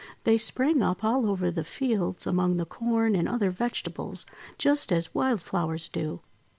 [0.23, 4.25] They sprang up all over the fields among the Corn and other vege tables,
[4.57, 6.21] just as wild flowers do.